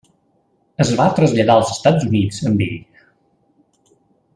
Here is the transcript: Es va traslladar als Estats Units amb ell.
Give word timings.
Es 0.85 0.93
va 1.01 1.05
traslladar 1.19 1.57
als 1.57 1.75
Estats 1.75 2.09
Units 2.11 2.43
amb 2.53 2.67
ell. 2.71 2.77